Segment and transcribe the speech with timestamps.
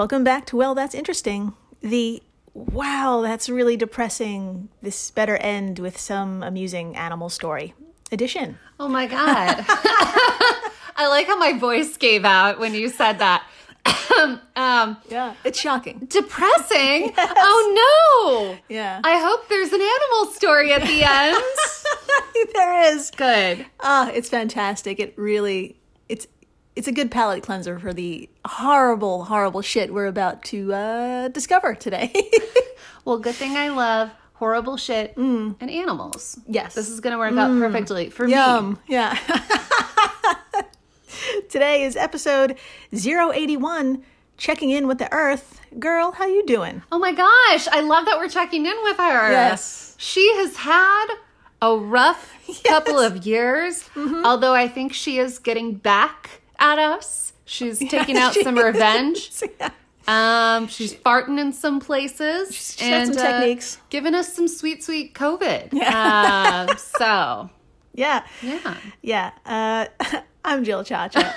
[0.00, 1.52] Welcome back to Well, That's Interesting.
[1.82, 2.22] The
[2.54, 4.70] wow, that's really depressing.
[4.80, 7.74] This better end with some amusing animal story
[8.10, 8.58] edition.
[8.80, 9.62] Oh my God.
[10.96, 13.44] I like how my voice gave out when you said that.
[14.56, 16.06] um, Yeah, it's shocking.
[16.08, 17.12] depressing?
[17.18, 18.58] Oh no.
[18.74, 22.48] Yeah, I hope there's an animal story at the end.
[22.54, 23.10] there is.
[23.10, 23.66] Good.
[23.80, 24.98] Ah, it's fantastic.
[24.98, 25.78] It really,
[26.80, 31.74] it's a good palate cleanser for the horrible, horrible shit we're about to uh, discover
[31.74, 32.10] today.
[33.04, 35.56] Well, good thing I love horrible shit mm.
[35.58, 36.38] and animals.
[36.46, 36.74] Yes.
[36.74, 37.58] This is going to work out mm.
[37.58, 38.32] perfectly for me.
[38.32, 38.78] Yum.
[38.86, 39.18] Yeah.
[41.48, 42.58] Today is episode
[42.92, 44.04] 081,
[44.36, 45.62] checking in with the earth.
[45.78, 46.82] Girl, how you doing?
[46.92, 49.32] Oh my gosh, I love that we're checking in with her.
[49.32, 49.94] Yes.
[49.98, 51.06] She has had
[51.62, 52.34] a rough
[52.64, 54.26] couple of years, mm-hmm.
[54.26, 57.32] although I think she is getting back at us.
[57.44, 58.64] She's taking out she some is.
[58.64, 59.32] revenge.
[59.58, 59.70] Yeah.
[60.08, 62.54] Um, she's farting in some places.
[62.54, 63.78] She's got some techniques.
[63.90, 65.72] giving us some sweet, sweet COVID.
[65.74, 67.50] Um, so,
[67.94, 68.24] Yeah.
[68.42, 68.76] yeah.
[69.02, 69.30] Yeah.
[69.44, 69.86] Uh,
[70.44, 71.34] I'm Jill Chacha.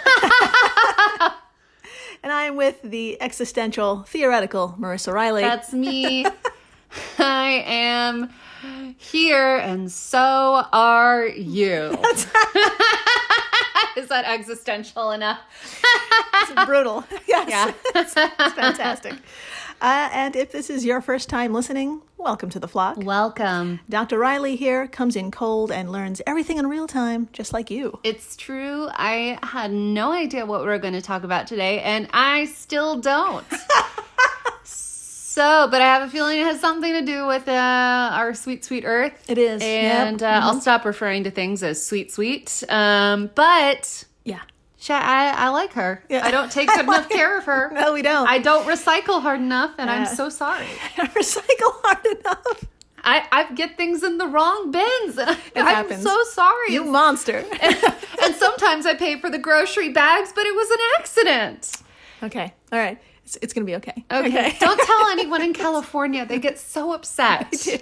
[2.24, 5.42] and I'm with the existential, theoretical Marissa Riley.
[5.42, 6.26] That's me.
[7.20, 8.30] I am
[8.98, 11.98] here, and so are you.
[13.98, 15.40] Is that existential enough?
[16.42, 17.06] It's brutal.
[17.28, 17.50] yes.
[17.50, 17.74] Yeah.
[17.96, 19.14] it's fantastic.
[19.82, 22.98] Uh, and if this is your first time listening, welcome to the flock.
[22.98, 23.82] Welcome.
[23.90, 24.18] Dr.
[24.18, 28.00] Riley here comes in cold and learns everything in real time, just like you.
[28.04, 28.88] It's true.
[28.94, 33.00] I had no idea what we were going to talk about today, and I still
[33.00, 33.46] don't.
[35.34, 38.64] So, but I have a feeling it has something to do with uh, our sweet,
[38.64, 39.14] sweet earth.
[39.28, 40.08] It is, yep.
[40.08, 42.64] And uh, I'll stop referring to things as sweet, sweet.
[42.70, 44.42] Um, but Yeah.
[44.90, 46.04] I, I like her.
[46.10, 46.26] Yeah.
[46.26, 47.72] I don't take good enough care of her.
[47.74, 48.28] No, we don't.
[48.28, 50.68] I don't recycle hard enough, and I'm so sorry.
[50.98, 52.66] I recycle hard enough.
[53.06, 56.04] I, I get things in the wrong bins, and I, I'm happens.
[56.04, 56.74] so sorry.
[56.74, 57.44] You monster.
[58.24, 61.72] and sometimes I pay for the grocery bags, but it was an accident.
[62.24, 62.54] okay.
[62.72, 62.98] All right.
[63.26, 64.04] It's, it's going to be okay.
[64.12, 64.56] Okay.
[64.60, 66.26] Don't tell anyone in California.
[66.26, 67.66] They get so upset.
[67.66, 67.80] Ew.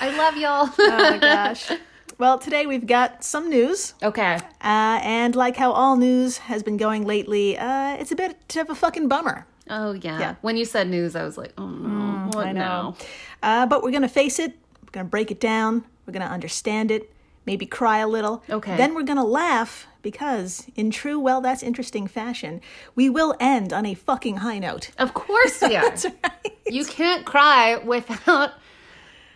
[0.00, 0.70] I love y'all.
[0.78, 1.70] Oh my gosh.
[2.18, 3.94] Well, today we've got some news.
[4.02, 4.36] okay.
[4.60, 8.70] Uh, and like how all news has been going lately, uh, it's a bit of
[8.70, 9.46] a fucking bummer.
[9.70, 10.18] Oh yeah.
[10.18, 10.34] Yeah.
[10.40, 12.58] When you said news, I was like, oh no, what I know.
[12.60, 12.96] now?
[13.42, 14.52] Uh, but we're going to face it.
[14.82, 15.84] We're going to break it down.
[16.06, 17.12] We're going to understand it.
[17.48, 18.42] Maybe cry a little.
[18.50, 18.76] Okay.
[18.76, 22.60] Then we're going to laugh because, in true, well, that's interesting fashion,
[22.94, 24.90] we will end on a fucking high note.
[24.98, 25.90] Of course we are.
[25.90, 26.58] Right.
[26.66, 28.52] You can't cry without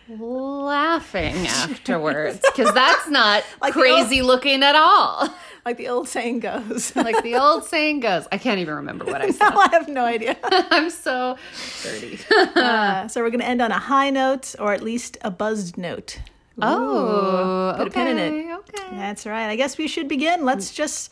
[0.07, 5.29] laughing afterwards because that's not Like crazy looking at all.
[5.65, 6.93] Like the old saying goes.
[6.93, 8.27] Like the old saying goes.
[8.33, 9.53] I can't even remember what I said.
[9.53, 10.35] I have no idea.
[10.43, 11.37] I'm so
[11.81, 12.19] dirty.
[12.29, 15.77] Uh, so we're going to end on a high note or at least a buzzed
[15.77, 16.19] note.
[16.61, 18.29] Oh, put a pin in it.
[18.31, 18.95] okay, Okay.
[18.95, 19.47] That's right.
[19.49, 20.45] I guess we should begin.
[20.45, 21.11] Let's just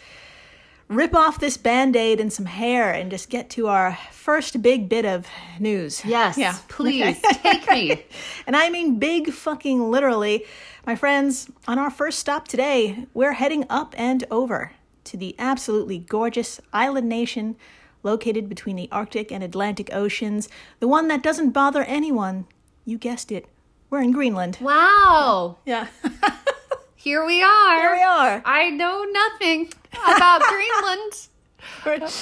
[0.87, 4.89] rip off this band aid and some hair and just get to our first big
[4.89, 5.25] bit of
[5.59, 6.03] news.
[6.03, 6.37] Yes.
[6.37, 6.57] Yeah.
[6.67, 8.03] Please take me.
[8.47, 10.45] And I mean big fucking literally.
[10.85, 14.73] My friends, on our first stop today, we're heading up and over
[15.05, 17.55] to the absolutely gorgeous island nation
[18.03, 20.49] located between the Arctic and Atlantic Oceans,
[20.79, 22.47] the one that doesn't bother anyone.
[22.83, 23.47] You guessed it.
[23.91, 24.57] We're in Greenland.
[24.61, 25.57] Wow.
[25.65, 25.87] Yeah.
[26.95, 27.79] Here we are.
[27.81, 28.41] Here we are.
[28.45, 31.27] I know nothing about Greenland.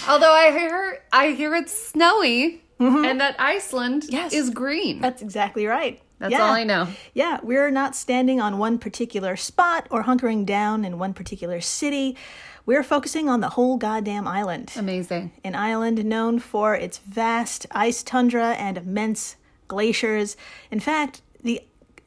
[0.08, 4.14] Although I hear I hear it's snowy and that Iceland Mm-hmm.
[4.16, 4.34] Yes.
[4.34, 5.00] is green.
[5.00, 6.02] That's exactly right.
[6.18, 6.42] That's Yeah.
[6.44, 6.88] all I know.
[7.14, 12.18] Yeah, we're not standing on one particular spot or hunkering down in one particular city.
[12.66, 14.72] We're focusing on the whole goddamn island.
[14.76, 15.32] Amazing.
[15.44, 19.36] An island known for its vast ice tundra and immense
[19.68, 20.36] glaciers.
[20.72, 21.62] In fact, the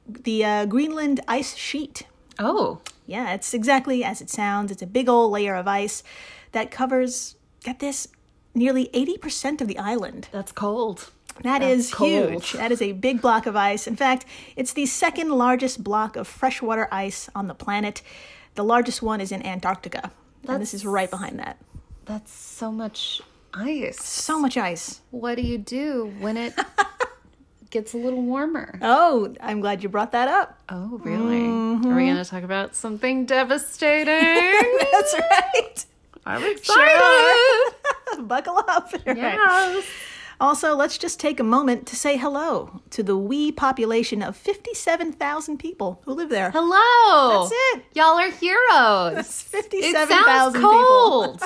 [0.06, 2.04] the uh, Greenland ice sheet.
[2.38, 2.80] Oh.
[3.06, 4.70] Yeah, it's exactly as it sounds.
[4.70, 6.02] It's a big old layer of ice
[6.52, 8.08] that covers, get this,
[8.54, 10.28] nearly 80% of the island.
[10.32, 11.10] That's cold.
[11.42, 12.10] That is cold.
[12.10, 12.52] huge.
[12.52, 13.86] That is a big block of ice.
[13.86, 14.24] In fact,
[14.54, 18.02] it's the second largest block of freshwater ice on the planet.
[18.54, 20.10] The largest one is in Antarctica.
[20.46, 21.58] And this is right behind that.
[22.04, 23.22] That's so much
[23.54, 24.02] ice.
[24.02, 25.00] So much ice.
[25.10, 26.54] What do you do when it
[27.72, 28.78] gets a little warmer?
[28.82, 30.60] Oh, I'm glad you brought that up.
[30.68, 31.40] Oh, really?
[31.40, 31.90] Mm-hmm.
[31.90, 34.78] Are we going to talk about something devastating?
[34.92, 35.86] That's right.
[36.24, 37.74] I'm excited.
[38.28, 38.92] Buckle up.
[39.06, 39.16] Right.
[39.16, 39.84] Yes.
[40.40, 45.56] Also, let's just take a moment to say hello to the wee population of 57,000
[45.58, 46.50] people who live there.
[46.50, 47.42] Hello.
[47.48, 47.84] That's it.
[47.94, 49.18] Y'all are heroes.
[49.18, 50.68] It's It 57,000 sounds people.
[50.70, 51.42] cold.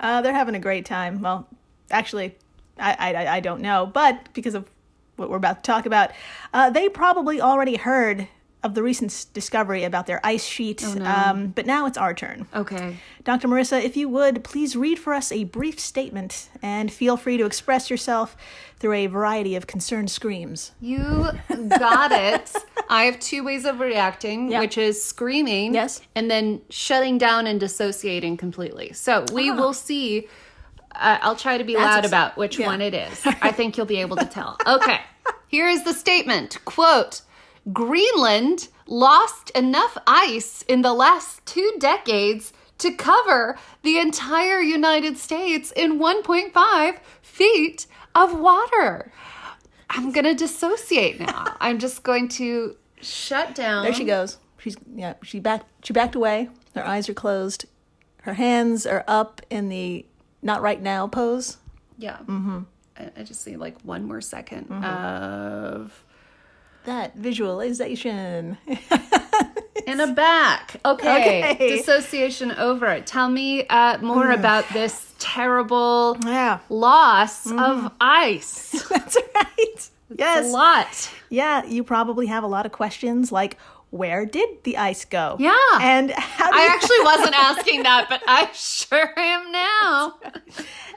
[0.00, 1.22] Uh, they're having a great time.
[1.22, 1.48] Well,
[1.90, 2.36] actually,
[2.78, 4.68] I, I, I don't know, but because of
[5.16, 6.10] what we're about to talk about,
[6.52, 8.26] uh, they probably already heard
[8.64, 10.82] of the recent discovery about their ice sheet.
[11.02, 12.46] um, but now it's our turn.
[12.54, 12.96] Okay.
[13.22, 13.46] Dr.
[13.46, 17.44] Marissa, if you would, please read for us a brief statement and feel free to
[17.44, 18.34] express yourself
[18.78, 20.72] through a variety of concerned screams.
[20.80, 21.28] You
[21.78, 22.52] got it.
[22.88, 26.00] I have two ways of reacting, which is screaming Yes.
[26.14, 28.94] and then shutting down and dissociating completely.
[28.94, 29.56] So we Ah.
[29.56, 30.26] will see.
[30.94, 32.66] Uh, I'll try to be That's loud ex- about which yeah.
[32.66, 33.20] one it is.
[33.42, 34.56] I think you'll be able to tell.
[34.66, 35.00] Okay.
[35.48, 36.58] Here is the statement.
[36.64, 37.22] Quote
[37.72, 45.72] Greenland lost enough ice in the last two decades to cover the entire United States
[45.74, 49.12] in 1.5 feet of water.
[49.90, 51.56] I'm going to dissociate now.
[51.60, 53.84] I'm just going to shut down.
[53.84, 54.38] There she goes.
[54.58, 55.14] She's yeah.
[55.22, 55.66] She backed.
[55.84, 56.48] She backed away.
[56.74, 57.66] Her eyes are closed.
[58.22, 60.06] Her hands are up in the
[60.44, 61.56] not right now pose.
[61.98, 62.18] Yeah.
[62.18, 62.60] Mm-hmm.
[62.96, 66.04] I, I just need like one more 2nd of.
[66.84, 68.58] That visualization.
[69.86, 70.76] In a back.
[70.84, 71.52] Okay.
[71.54, 71.76] Okay.
[71.76, 73.00] Dissociation over.
[73.00, 78.70] Tell me uh, more about this terrible yeah, loss of ice.
[78.90, 79.90] that's right.
[80.10, 80.52] A Yes.
[80.52, 81.10] lot.
[81.28, 83.56] Yeah, you probably have a lot of questions like,
[83.94, 85.36] where did the ice go?
[85.38, 85.54] Yeah.
[85.80, 90.14] And how do I actually wasn't asking that, but I sure am now.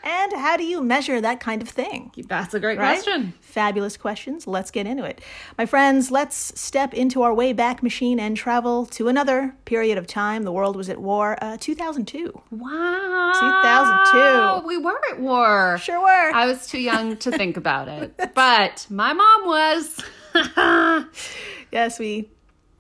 [0.04, 2.12] and how do you measure that kind of thing?
[2.28, 2.96] That's a great Right?
[2.96, 3.34] question.
[3.42, 4.48] Fabulous questions.
[4.48, 5.22] Let's get into it.
[5.60, 10.08] My friends, let's step into our way back machine and travel to another period of
[10.08, 10.44] time.
[10.44, 12.42] The world was at war, uh, 2002.
[12.52, 13.32] Wow.
[14.62, 14.68] 2002.
[14.68, 15.78] We were at war.
[15.82, 16.32] Sure were.
[16.34, 20.04] I was too young to think about it, but my mom was.
[21.72, 22.30] yes, we,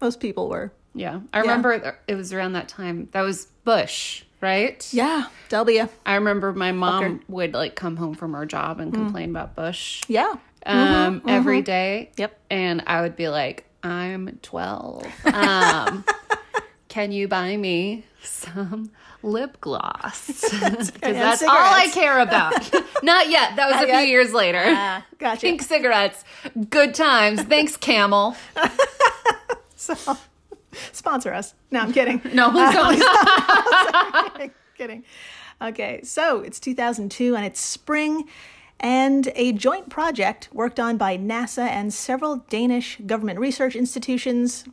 [0.01, 0.71] most people were.
[0.93, 3.09] yeah, I remember it was around that time.
[3.11, 4.87] That was Bush, right?
[4.93, 5.87] Yeah, W.
[6.05, 8.81] I remember my mom would like come home from her job Mm.
[8.81, 10.35] and complain about Bush Yeah.
[10.65, 12.11] um, every day.
[12.17, 12.39] Yep.
[12.49, 15.05] And I would be like, I'm 12.
[15.33, 16.03] Um,
[16.89, 18.91] can you buy me some
[19.23, 20.27] lip gloss?
[20.57, 22.53] Because that's all I care about.
[23.03, 23.55] Not yet.
[23.55, 24.63] That was a few years later.
[24.65, 25.41] Ah, gotcha.
[25.41, 26.23] Pink cigarettes.
[26.69, 27.41] Good times.
[27.43, 28.35] Thanks, Camel.
[29.95, 30.17] So,
[30.91, 31.53] sponsor us.
[31.71, 32.19] No, I'm kidding.
[32.33, 34.33] No, please don't.
[34.33, 35.03] kidding, kidding.
[35.61, 38.27] Okay, so it's 2002 and it's spring,
[38.79, 44.65] and a joint project worked on by NASA and several Danish government research institutions.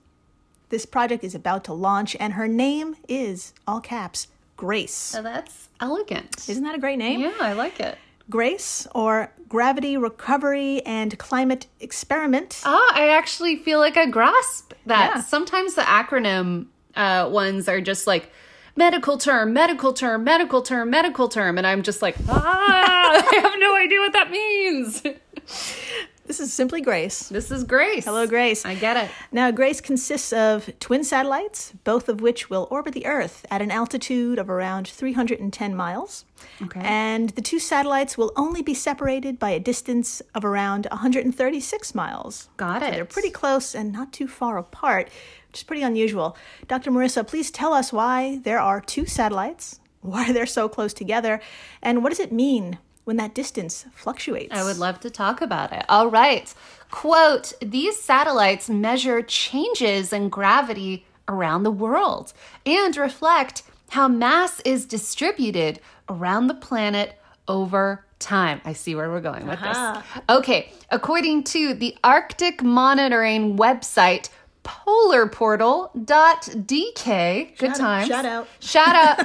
[0.70, 4.92] This project is about to launch, and her name is, all caps, Grace.
[4.94, 6.48] So that's elegant.
[6.48, 7.20] Isn't that a great name?
[7.20, 7.98] Yeah, I like it.
[8.30, 12.60] Grace, or Gravity Recovery and Climate Experiment.
[12.64, 15.12] Ah, I actually feel like I grasp that.
[15.14, 15.22] Yeah.
[15.22, 16.66] Sometimes the acronym
[16.96, 18.30] uh, ones are just like
[18.76, 23.54] medical term, medical term, medical term, medical term, and I'm just like, ah, I have
[23.58, 25.02] no idea what that means.
[26.26, 27.28] This is simply Grace.
[27.28, 28.06] This is Grace.
[28.06, 28.64] Hello, Grace.
[28.64, 29.10] I get it.
[29.30, 33.70] Now, Grace consists of twin satellites, both of which will orbit the Earth at an
[33.70, 36.24] altitude of around 310 miles.
[36.62, 36.80] Okay.
[36.82, 42.48] And the two satellites will only be separated by a distance of around 136 miles.
[42.56, 42.90] Got So it.
[42.92, 45.10] they're pretty close and not too far apart,
[45.48, 46.38] which is pretty unusual.
[46.68, 46.90] Dr.
[46.90, 51.38] Marissa, please tell us why there are two satellites, why they're so close together,
[51.82, 54.52] and what does it mean when that distance fluctuates?
[54.54, 55.84] I would love to talk about it.
[55.88, 56.52] All right.
[56.90, 62.32] Quote These satellites measure changes in gravity around the world
[62.66, 67.18] and reflect how mass is distributed around the planet
[67.48, 68.60] over time.
[68.64, 70.02] I see where we're going with Aha.
[70.14, 70.22] this.
[70.38, 70.72] Okay.
[70.90, 74.30] According to the Arctic monitoring website,
[74.64, 77.58] polarportal.dk.
[77.58, 78.08] Good Shout- times.
[78.08, 78.48] shout out.
[78.60, 79.18] Shout out.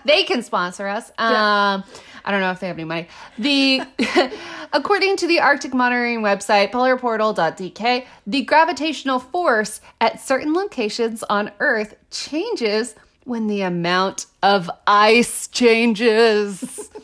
[0.04, 1.12] they can sponsor us.
[1.18, 1.84] Um,
[2.26, 3.08] I don't know if they have any money.
[3.38, 3.82] The
[4.72, 11.94] according to the Arctic monitoring website polarportal.dk, the gravitational force at certain locations on Earth
[12.10, 16.90] changes when the amount of ice changes.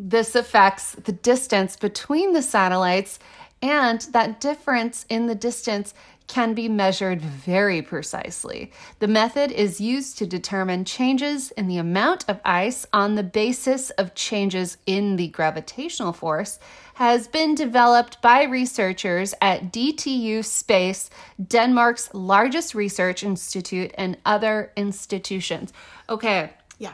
[0.00, 3.18] This affects the distance between the satellites,
[3.60, 5.92] and that difference in the distance
[6.28, 8.70] can be measured very precisely.
[9.00, 13.90] The method is used to determine changes in the amount of ice on the basis
[13.90, 16.58] of changes in the gravitational force
[16.94, 21.08] has been developed by researchers at DTU Space,
[21.44, 25.72] Denmark's largest research institute, and other institutions.
[26.08, 26.92] Okay, Yeah.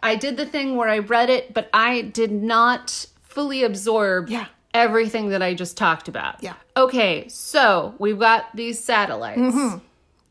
[0.00, 4.46] I did the thing where I read it, but I did not fully absorb Yeah.
[4.74, 6.42] Everything that I just talked about.
[6.42, 6.54] Yeah.
[6.76, 9.80] Okay, so we've got these satellites.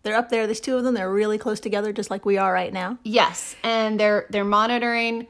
[0.04, 0.46] They're up there.
[0.46, 0.94] There's two of them.
[0.96, 2.98] They're really close together, just like we are right now.
[3.04, 5.28] Yes, and they're they're monitoring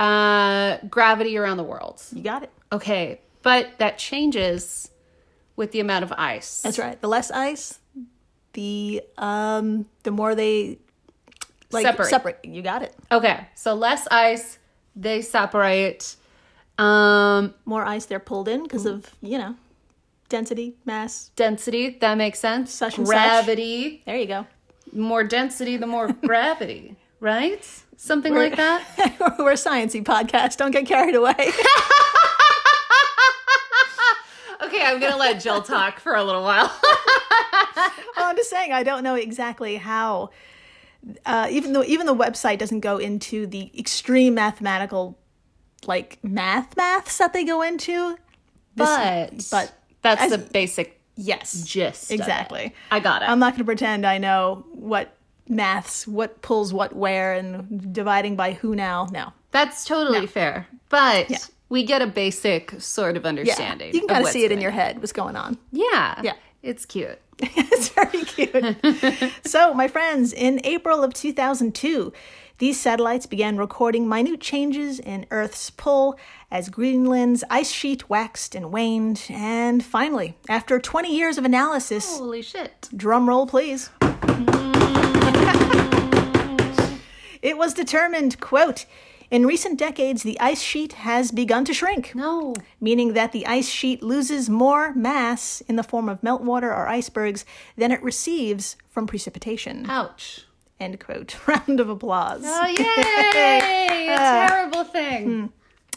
[0.00, 2.02] uh, gravity around the world.
[2.12, 2.50] You got it.
[2.72, 4.90] Okay, but that changes
[5.54, 6.62] with the amount of ice.
[6.62, 7.00] That's right.
[7.00, 7.78] The less ice,
[8.54, 10.78] the um, the more they
[11.70, 12.08] like Separate.
[12.08, 12.38] separate.
[12.42, 12.94] You got it.
[13.12, 14.58] Okay, so less ice,
[14.96, 16.16] they separate.
[16.78, 19.54] Um, More ice they're pulled in because of you know
[20.28, 21.30] density, mass.
[21.36, 22.72] density, that makes sense.
[22.72, 23.14] Such and such.
[23.14, 24.46] Gravity, There you go.
[24.92, 27.64] more density, the more gravity, right?
[27.96, 28.84] Something like that.
[29.38, 30.58] We're a sciencey podcast.
[30.58, 31.34] Don't get carried away.
[34.62, 36.72] Okay, I'm gonna let Jill talk for a little while.
[36.82, 40.30] Well, I'm just saying I don't know exactly how.
[41.26, 45.16] Uh, even though even the website doesn't go into the extreme mathematical,
[45.86, 48.16] like math maths that they go into.
[48.74, 52.10] but but that's the basic Yes, gist.
[52.10, 52.74] exactly.
[52.90, 53.28] I got it.
[53.30, 55.16] I'm not going to pretend I know what
[55.48, 59.08] maths, what pulls what where, and dividing by who now.
[59.10, 60.66] No, That's totally fair.
[60.90, 61.38] But yeah.
[61.70, 63.94] we get a basic sort of yeah, understanding.
[63.94, 64.98] you can kind of see it in your head.
[65.00, 65.56] What's going on?
[65.72, 66.20] Yeah.
[66.22, 66.34] Yeah.
[66.62, 67.18] It's cute.
[67.40, 69.32] it's very cute.
[69.46, 72.12] so, my friends, in April of 2002,
[72.58, 76.18] these satellites began recording minute changes in Earth's pull
[76.50, 79.26] as Greenland's ice sheet waxed and waned.
[79.28, 82.88] And finally, after 20 years of analysis, Holy shit.
[82.96, 83.90] drum roll please.
[87.42, 88.86] it was determined, quote,
[89.28, 92.54] in recent decades, the ice sheet has begun to shrink No.
[92.80, 97.44] meaning that the ice sheet loses more mass in the form of meltwater or icebergs
[97.76, 99.84] than it receives from precipitation.
[99.90, 100.45] Ouch.
[100.78, 101.36] End quote.
[101.46, 102.42] Round of applause.
[102.44, 104.08] Oh, yay!
[104.08, 105.24] a uh, terrible thing.
[105.24, 105.46] Hmm.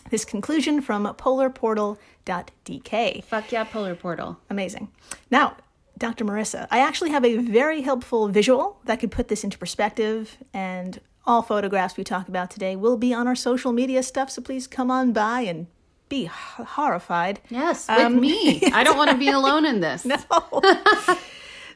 [0.09, 3.23] This conclusion from polarportal.dk.
[3.25, 4.39] Fuck yeah, Polar Portal.
[4.49, 4.87] Amazing.
[5.29, 5.57] Now,
[5.97, 6.23] Dr.
[6.25, 10.99] Marissa, I actually have a very helpful visual that could put this into perspective, and
[11.27, 14.65] all photographs we talk about today will be on our social media stuff, so please
[14.65, 15.67] come on by and
[16.07, 16.31] be h-
[16.65, 17.39] horrified.
[17.49, 18.63] Yes, with um, me.
[18.73, 20.05] I don't want to be alone in this.
[20.05, 20.17] No.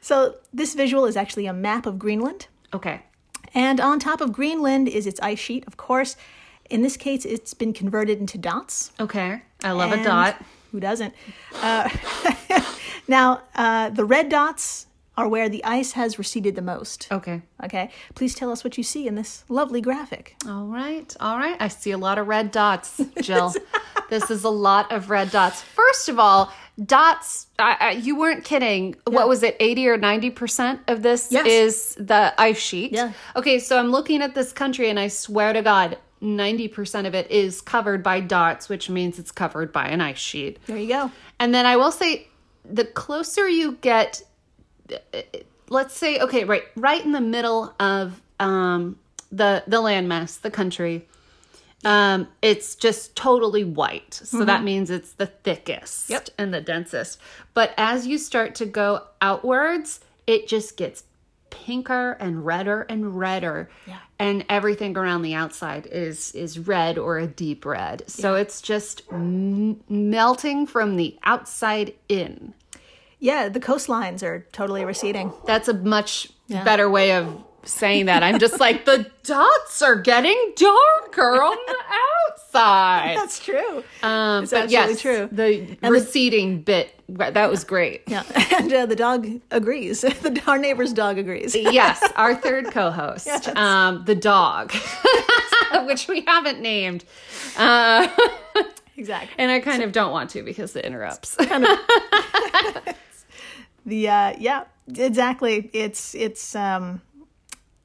[0.03, 2.48] So, this visual is actually a map of Greenland.
[2.74, 3.01] Okay.
[3.53, 6.15] And on top of Greenland is its ice sheet, of course.
[6.70, 8.92] In this case, it's been converted into dots.
[9.00, 9.42] Okay.
[9.63, 10.42] I love a dot.
[10.72, 11.13] Who doesn't?
[11.62, 11.88] Uh,
[13.08, 17.08] now, uh, the red dots are where the ice has receded the most.
[17.12, 17.41] Okay.
[17.63, 20.36] Okay, please tell us what you see in this lovely graphic.
[20.48, 21.15] All right.
[21.20, 21.55] All right.
[21.60, 23.53] I see a lot of red dots, Jill.
[24.10, 25.62] this is a lot of red dots.
[25.62, 26.51] First of all,
[26.84, 28.96] dots, I, I, you weren't kidding.
[29.05, 31.46] What was it, 80 or 90% of this Yes.
[31.46, 32.91] is the ice sheet?
[32.91, 33.13] Yeah.
[33.36, 37.29] Okay, so I'm looking at this country and I swear to God, 90% of it
[37.29, 40.58] is covered by dots, which means it's covered by an ice sheet.
[40.65, 41.12] There you go.
[41.39, 42.27] And then I will say,
[42.65, 44.22] the closer you get,
[45.70, 48.98] let's say, okay, right, right in the middle of um,
[49.32, 51.08] the the landmass, the country,
[51.86, 54.13] um, it's just totally white.
[54.13, 56.30] So that means it's the thickest Yep.
[56.38, 57.20] and the densest.
[57.54, 61.04] But as you start to go outwards, it just gets
[61.50, 63.98] pinker and redder and redder Yeah.
[64.18, 69.04] and everything around the outside is is red or a deep red so it's just
[69.12, 72.56] m- melting from the outside in
[73.24, 75.32] Yeah, the coastlines are totally receding.
[75.46, 77.25] that's a much better way of
[77.65, 81.77] saying that i'm just like the dots are getting darker on the
[82.30, 83.82] outside That's true.
[84.03, 85.30] um It's but yes true.
[85.32, 88.24] the receding bit that was great Yeah,
[88.60, 90.01] and uh, the dog agrees.
[90.25, 91.56] the, our neighbor's dog agrees.
[91.56, 94.74] yes, our third co-host, um, the dog,
[95.86, 97.06] which we haven't named,
[97.58, 98.08] uh,
[98.98, 99.36] Exactly.
[99.38, 101.38] and I kind of don't want to because it interrupts.
[103.86, 104.63] The uh, yeah,
[104.96, 105.70] exactly.
[105.74, 107.02] It's it's um,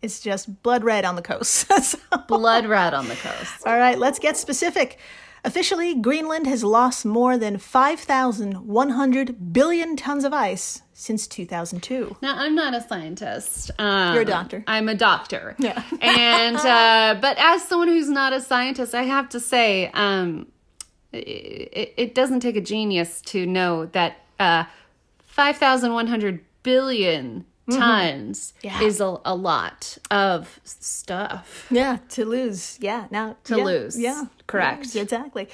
[0.02, 1.66] it's just blood red on the coast.
[1.82, 3.66] So- Blood red on the coast.
[3.66, 4.98] All right, let's get specific.
[5.44, 12.16] Officially, Greenland has lost more than 5,100 billion tons of ice since 2002.
[12.20, 13.70] Now, I'm not a scientist.
[13.78, 14.64] Um, You're a doctor.
[14.66, 15.54] I'm a doctor.
[15.58, 15.82] Yeah.
[16.02, 20.48] and uh, but as someone who's not a scientist, I have to say, um,
[21.12, 24.64] it, it doesn't take a genius to know that uh,
[25.38, 28.66] 5,100 billion tons Mm-hmm.
[28.66, 28.82] Yeah.
[28.88, 31.66] is a, a lot of stuff.
[31.70, 32.76] Yeah, to lose.
[32.80, 34.00] Yeah, now To yeah, lose.
[34.00, 34.94] Yeah, Correct.
[34.94, 35.48] Yeah, exactly.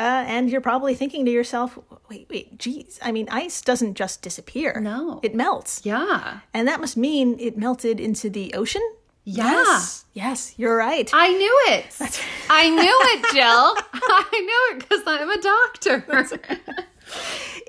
[0.00, 1.78] Uh, and you're probably thinking to yourself,
[2.10, 2.98] wait, wait, geez.
[3.00, 4.80] I mean, ice doesn't just disappear.
[4.80, 5.20] No.
[5.22, 6.40] it melts, Yeah.
[6.52, 8.82] and that must mean it melted into the ocean.
[9.24, 9.44] Yeah.
[9.52, 11.08] Yes, yes you're right.
[11.12, 11.86] I knew it.
[12.50, 13.44] I knew it, Jill.
[13.92, 15.96] I knew it because I'm a doctor.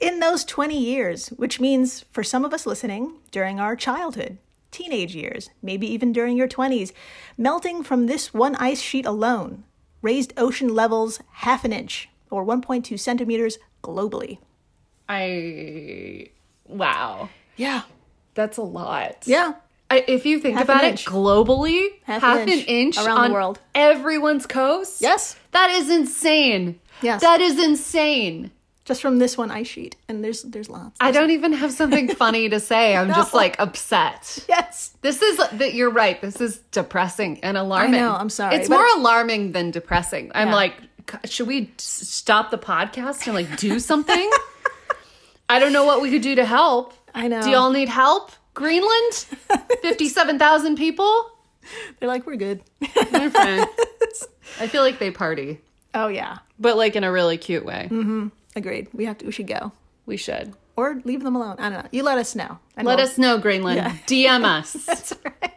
[0.02, 4.38] In those 20 years, which means for some of us listening, during our childhood,
[4.72, 6.92] teenage years, maybe even during your 20s,
[7.38, 9.64] melting from this one ice sheet alone
[10.02, 14.38] raised ocean levels half an inch or 1.2 centimeters globally.
[15.10, 16.30] I
[16.68, 17.82] wow, Yeah.
[18.36, 19.24] that's a lot.
[19.26, 19.54] Yeah.
[19.92, 23.28] I, if you think Half about it globally, Half half, an an inch inch, around
[23.30, 23.60] the world.
[23.74, 25.02] everyone's coast.
[25.02, 25.36] Yes.
[25.52, 26.80] that is insane.
[27.02, 27.22] Yes.
[27.22, 28.52] that is insane.
[28.90, 29.98] Just from this one ice sheet.
[30.08, 30.98] And there's there's lots.
[31.00, 32.96] I don't even have something funny to say.
[32.98, 34.44] I'm just like upset.
[34.50, 34.98] yes.
[35.04, 36.20] This is that you're right.
[36.20, 37.94] This is depressing and alarming.
[37.94, 40.32] I know, I'm sorry, It's more alarming than depressing.
[40.34, 40.74] I'm like,
[41.26, 44.28] should we stop the podcast and like do something?
[45.50, 46.96] I don't know what we could do to help.
[47.14, 47.44] I know.
[47.44, 48.32] Do y'all need help?
[48.56, 49.14] Greenland,
[49.84, 51.30] fifty-seven thousand people.
[52.00, 52.64] They're like, we're good.
[53.12, 53.68] They're fine.
[54.60, 55.62] I feel like they party,
[55.94, 56.40] oh yeah.
[56.58, 57.88] but like in a really cute way.
[57.92, 58.30] Mm-hmm.
[58.56, 58.88] Agreed.
[58.94, 59.72] We have to we should go.
[60.06, 60.54] We should.
[60.76, 61.58] Or leave them alone.
[61.60, 61.90] I don't know.
[61.92, 62.58] You let us know.
[62.78, 63.80] and Let we'll- us know, Greenland.
[64.08, 64.74] DM us.
[64.86, 65.54] That's right.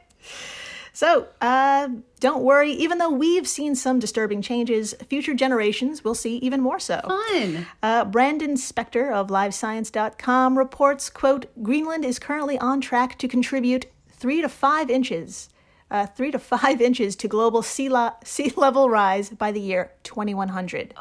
[0.94, 1.88] So, uh,
[2.20, 2.70] don't worry.
[2.72, 7.00] Even though we've seen some disturbing changes, future generations will see even more so.
[7.08, 7.66] Fun.
[7.82, 14.42] Uh, Brandon Specktor of LiveScience.com reports, quote, Greenland is currently on track to contribute three
[14.42, 15.48] to five inches,
[15.92, 17.88] uh, three to five inches to global sea,
[18.24, 20.94] sea level rise by the year 2100.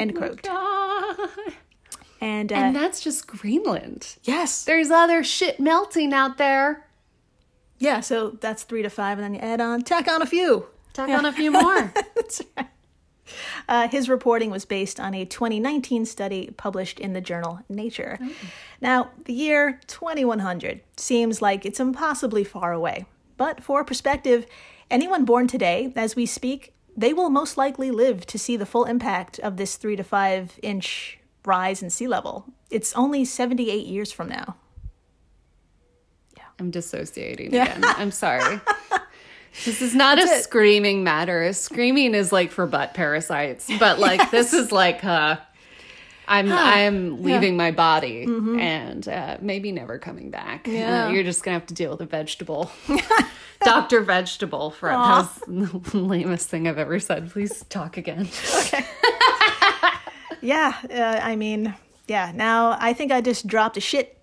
[0.00, 0.46] End quote.
[2.20, 4.16] And, uh, And that's just Greenland.
[4.24, 6.84] yes, There's other shit melting out there.
[7.78, 8.00] yeah.
[8.00, 10.66] So that's three to five, and then you add on, tack on a few.
[10.94, 11.92] Tack on a few more.
[12.16, 12.66] That's right.
[13.68, 18.18] Uh, his reporting was based on a 2019 study published in the journal Nature.
[18.80, 23.04] Now, the year 2100 seems like it's impossibly far away.
[23.38, 24.44] But for perspective,
[24.90, 28.84] anyone born today, as we speak, they will most likely live to see the full
[28.84, 32.44] impact of this three to five inch rise in sea level.
[32.70, 34.56] It's only 78 years from now.
[36.36, 36.42] Yeah.
[36.58, 37.64] I'm dissociating Yeah.
[37.78, 37.84] again.
[37.84, 38.60] I'm sorry.
[39.64, 40.44] This is not a it.
[40.44, 41.52] screaming matter.
[41.52, 45.38] Screaming is like for butt parasites, but like this is like uh
[46.28, 50.68] I'm I'm leaving my body and uh, maybe never coming back.
[50.68, 52.70] Uh, you're just gonna have to deal with a vegetable,
[53.62, 54.70] Doctor Vegetable.
[54.70, 57.30] For that was the lamest thing I've ever said.
[57.30, 58.28] Please talk again.
[58.58, 58.84] Okay.
[60.42, 61.74] yeah, uh, I mean,
[62.06, 62.30] yeah.
[62.34, 64.20] Now I think I just dropped a shit,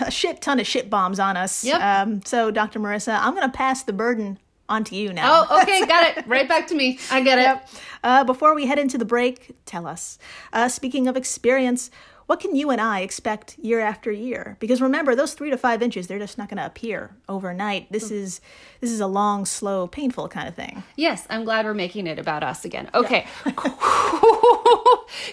[0.00, 1.64] a shit ton of shit bombs on us.
[1.64, 1.80] Yep.
[1.80, 2.80] Um, so, Dr.
[2.80, 5.46] Marissa, I'm gonna pass the burden onto you now.
[5.48, 6.26] Oh, okay, got it.
[6.36, 6.98] Right back to me.
[7.10, 7.78] I get it.
[8.02, 10.18] Uh, before we head into the break, tell us.
[10.52, 11.90] Uh, speaking of experience,
[12.26, 14.56] what can you and I expect year after year?
[14.58, 17.90] Because remember, those three to five inches—they're just not going to appear overnight.
[17.92, 18.40] This is
[18.80, 20.82] this is a long, slow, painful kind of thing.
[20.96, 22.90] Yes, I'm glad we're making it about us again.
[22.94, 23.26] Okay.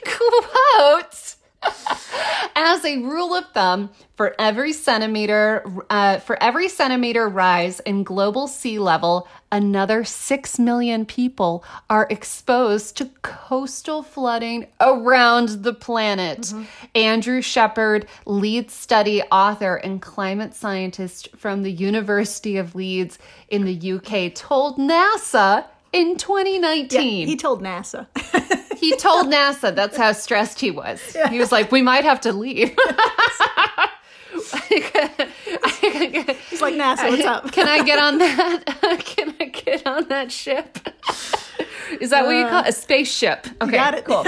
[0.06, 1.36] Quote.
[2.56, 8.48] As a rule of thumb, for every centimeter, uh, for every centimeter rise in global
[8.48, 16.54] sea level, another six million people are exposed to coastal flooding around the planet.
[16.94, 23.18] Andrew Shepherd, lead study author and climate scientist from the University of Leeds
[23.50, 28.08] in the UK, told NASA in 2019 He told NASA.
[28.84, 31.02] he told NASA that's how stressed he was.
[31.30, 32.76] He was like, "We might have to leave."
[36.50, 37.10] He's like NASA.
[37.10, 37.52] What's up?
[37.52, 38.64] Can I get on that?
[39.06, 40.80] Can I get on that ship?
[42.02, 42.66] Is that what you call it?
[42.66, 43.48] a uh, spaceship?
[43.62, 44.06] Okay, got it.
[44.06, 44.26] cool.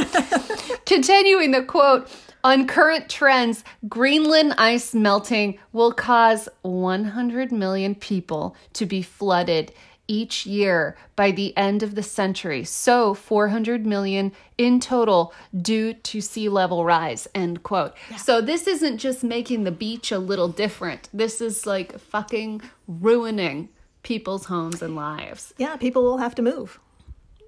[0.86, 2.10] Continuing the quote.
[2.44, 9.74] On current trends, Greenland ice melting will cause 100 million people to be flooded
[10.08, 12.64] each year by the end of the century.
[12.64, 17.28] So 400 million in total due to sea level rise.
[17.34, 17.94] End quote.
[18.18, 21.10] So this isn't just making the beach a little different.
[21.14, 23.70] This is like fucking ruining
[24.04, 25.54] people's homes and lives.
[25.58, 26.80] yeah, people will have to move.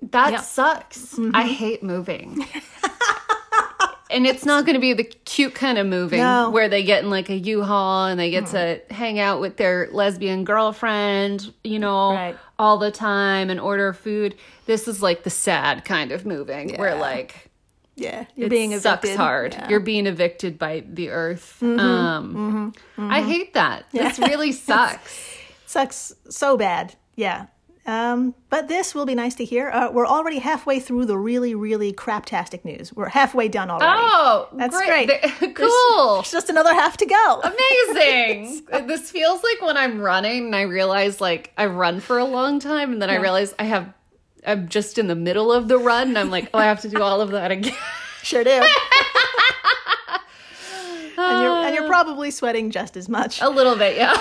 [0.02, 0.41] That Yeah.
[0.41, 1.13] sucks.
[1.13, 1.41] I mm-hmm.
[1.54, 2.46] hate moving.
[4.10, 6.50] and it's not going to be the cute kind of moving No.
[6.50, 9.89] where they get in like a U-Haul and they get to hang out with their
[9.91, 12.38] lesbian girlfriend, you know, Right.
[12.58, 14.36] all the time and order food.
[14.65, 17.50] This is like the sad kind of moving where like
[17.96, 19.17] Yeah, you're it being sucks evicted.
[19.17, 19.54] hard.
[19.54, 19.70] Yeah.
[19.70, 21.58] You're being evicted by the earth.
[21.62, 21.80] Mm-hmm.
[21.80, 23.86] Um, I hate that.
[23.91, 25.20] This really sucks.
[25.65, 26.96] sucks so bad.
[27.15, 27.48] Yeah.
[27.88, 29.69] Um, but this will be nice to hear.
[29.69, 32.91] Uh, we're already halfway through the really, really craptastic news.
[32.93, 33.93] We're halfway done already.
[33.97, 35.08] Oh, That's great.
[35.08, 35.21] great.
[35.21, 36.15] Th- There's- cool.
[36.15, 37.41] There's just another half to go.
[37.93, 38.65] Amazing.
[38.88, 42.60] this feels like when I'm running and I realize like I've run for a long
[42.60, 43.93] time and then I realize I have
[44.45, 46.89] I'm just in the middle of the run and I'm like, oh, I have to
[46.89, 47.73] do all of that again.
[48.21, 48.50] Sure do.
[48.52, 48.63] and,
[51.17, 53.41] you're, and you're probably sweating just as much.
[53.41, 54.13] a little bit, yeah.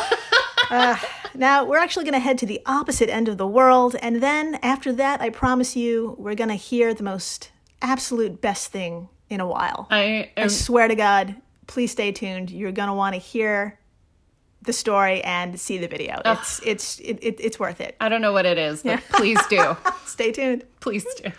[1.35, 4.57] Now we're actually going to head to the opposite end of the world, and then
[4.63, 7.51] after that, I promise you, we're going to hear the most
[7.83, 9.87] absolute best thing in a while.
[9.91, 11.35] I am I swear to God,
[11.67, 12.51] please stay tuned.
[12.51, 13.79] You're going to want to hear
[14.63, 16.21] the story and see the video.
[16.25, 17.97] It's it's it, it, it's worth it.
[18.01, 19.77] I don't know what it is, but please do.
[20.07, 20.65] Stay tuned.
[20.81, 21.31] please do.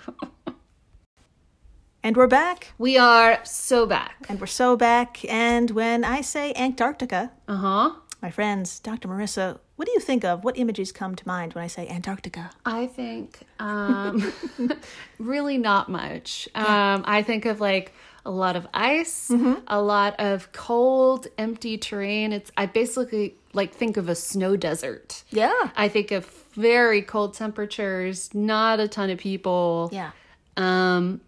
[2.04, 4.16] And we're back, We are so back.
[4.30, 5.26] and we're so back.
[5.28, 7.92] And when I say Antarctica, Uh huh.
[8.22, 9.08] My friends, Dr.
[9.08, 10.44] Marissa, what do you think of?
[10.44, 12.50] What images come to mind when I say Antarctica?
[12.66, 14.34] I think um,
[15.20, 16.50] really not much.
[16.56, 17.94] Um, I think of like
[18.26, 19.32] a lot of ice,
[19.68, 22.34] a lot of cold, empty terrain.
[22.34, 25.24] It's I basically like think of a snow desert.
[25.30, 25.54] Yeah.
[25.76, 29.90] I think of very cold temperatures, not a ton of people.
[29.94, 30.12] Yeah.
[30.58, 31.22] Um,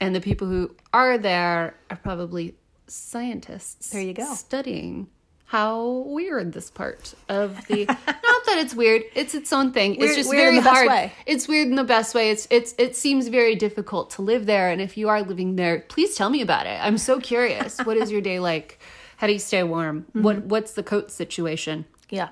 [0.00, 2.54] and the people who are there are probably
[2.86, 3.90] scientists.
[3.90, 4.34] There you go.
[4.34, 5.08] Studying
[5.50, 9.98] how weird this part of the not that it's weird, it's its own thing.
[9.98, 10.86] Weird- it's just weird in very hard.
[10.88, 11.12] way.
[11.26, 12.30] It's weird in the best way.
[12.30, 14.70] It's it's it seems very difficult to live there.
[14.70, 16.78] And if you are living there, please tell me about it.
[16.80, 17.78] I'm so curious.
[17.80, 18.78] what is your day like?
[19.16, 20.02] How do you stay warm?
[20.02, 20.22] Mm-hmm.
[20.22, 21.84] What what's the coat situation?
[22.10, 22.28] Yeah.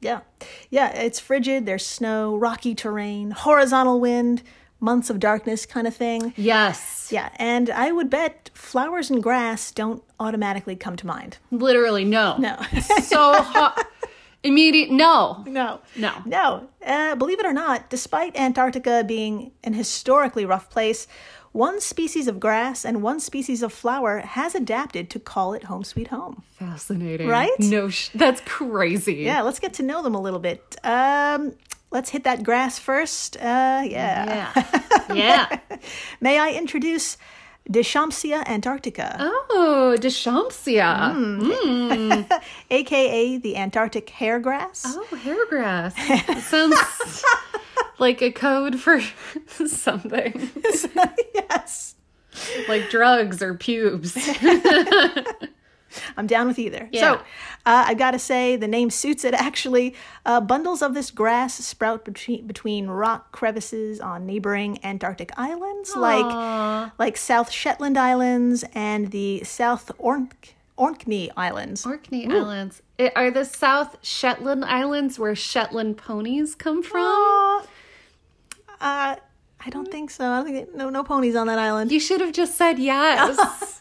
[0.00, 0.22] Yeah.
[0.70, 0.88] Yeah.
[0.88, 1.66] It's frigid.
[1.66, 4.42] There's snow, rocky terrain, horizontal wind,
[4.80, 6.32] months of darkness kind of thing.
[6.36, 7.08] Yes.
[7.10, 7.30] Yeah.
[7.36, 11.38] And I would bet flowers and grass don't automatically come to mind.
[11.50, 12.36] Literally no.
[12.38, 12.56] No.
[13.02, 13.86] so hot.
[14.42, 15.42] Immediate no.
[15.46, 15.80] no.
[15.96, 16.22] No.
[16.24, 16.68] No.
[16.84, 21.08] Uh, believe it or not, despite Antarctica being an historically rough place,
[21.56, 25.84] one species of grass and one species of flower has adapted to call it home
[25.84, 26.42] sweet home.
[26.58, 27.28] Fascinating.
[27.28, 27.50] Right?
[27.58, 29.14] No, sh- that's crazy.
[29.14, 30.76] Yeah, let's get to know them a little bit.
[30.84, 31.54] Um,
[31.90, 33.36] let's hit that grass first.
[33.36, 34.52] Uh, yeah.
[34.54, 35.14] Yeah.
[35.14, 35.78] yeah.
[36.20, 37.16] May I introduce
[37.70, 41.12] Deschampsia antarctica, Oh, Deschampsia.
[41.16, 42.40] Mm.
[42.70, 44.82] aka the Antarctic hairgrass?
[44.86, 45.94] Oh, hair grass.
[46.46, 47.24] Sounds
[47.98, 49.00] like a code for
[49.66, 50.50] something.
[51.34, 51.96] yes.
[52.68, 54.14] Like drugs or pubes.
[56.16, 56.88] I'm down with either.
[56.92, 57.00] Yeah.
[57.00, 57.14] So,
[57.66, 59.94] uh, I gotta say, the name suits it actually.
[60.24, 66.90] Uh, bundles of this grass sprout between, between rock crevices on neighboring Antarctic islands, like
[66.98, 71.86] like South Shetland Islands and the South Ork- Orkney Islands.
[71.86, 72.82] Orkney Islands.
[72.98, 77.62] I- Are the South Shetland Islands where Shetland ponies come from?
[78.80, 79.16] Uh,
[79.66, 80.24] I don't think so.
[80.30, 81.90] I don't think no no ponies on that island.
[81.90, 83.80] You should have just said yes.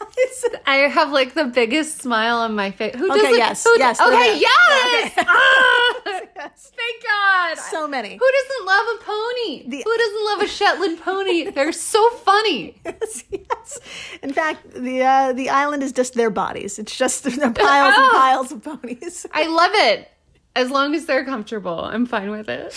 [0.65, 2.95] I have like the biggest smile on my face.
[2.95, 3.37] Who Okay, doesn't?
[3.37, 5.11] yes, who- yes, Okay, yes.
[5.11, 5.25] Okay.
[5.27, 6.01] Ah,
[6.35, 6.71] Yes.
[6.75, 7.57] thank God.
[7.57, 8.17] so many.
[8.17, 9.69] Who doesn't love a pony?
[9.69, 11.49] The- Who doesn't love a Shetland pony?
[11.51, 12.81] They're so funny.
[12.85, 13.79] yes, yes.
[14.23, 16.79] In fact, the uh, the island is just their bodies.
[16.79, 18.09] It's just piles and Oh.
[18.13, 19.25] piles of ponies.
[19.31, 20.09] I love it.
[20.55, 22.73] As long as they're comfortable, I'm fine with it.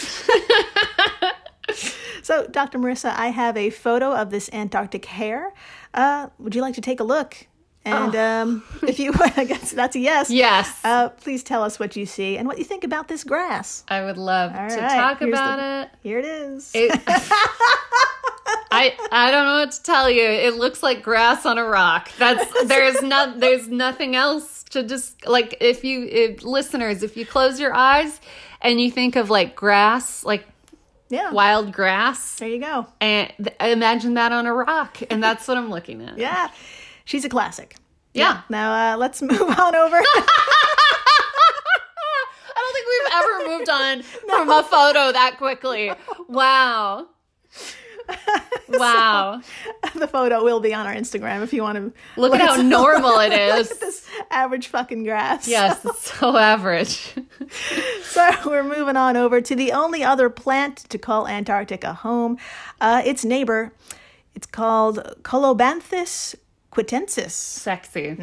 [2.20, 2.78] So, Dr.
[2.78, 5.54] Marissa, I have a photo of this Antarctic hare.
[5.94, 7.46] Uh, would you like to take a look?
[7.84, 10.28] And um, if you, I guess that's a yes.
[10.28, 10.78] Yes.
[10.84, 13.82] Uh, please tell us what you see and what you think about this grass.
[13.88, 15.90] I would love All to right, talk here's about the- it.
[16.02, 16.70] Here it is.
[16.74, 17.00] It-
[18.70, 20.22] I I don't know what to tell you.
[20.24, 22.10] It looks like grass on a rock.
[22.18, 27.24] That's there's not there's nothing else to just like if you if, listeners if you
[27.24, 28.20] close your eyes
[28.60, 30.46] and you think of like grass like
[31.08, 31.30] yeah.
[31.32, 32.86] wild grass There you go.
[33.00, 36.18] and th- imagine that on a rock and that's what I'm looking at.
[36.18, 36.50] Yeah.
[37.04, 37.76] She's a classic.
[38.14, 38.42] Yeah.
[38.48, 39.96] Now, uh, let's move on over.
[42.54, 45.92] I don't think we've ever moved on from a photo that quickly.
[46.28, 47.06] Wow.
[48.70, 49.40] Wow.
[49.94, 53.18] the photo will be on our Instagram if you want to Look at how normal
[53.18, 53.70] it is.
[53.78, 55.48] this average fucking grass.
[55.48, 57.14] Yes, it's so average.
[58.02, 62.36] So we're moving on over to the only other plant to call Antarctica home.
[62.80, 63.72] Uh, its neighbor.
[64.34, 66.34] It's called Colobanthus
[66.70, 68.16] quitensis, Sexy.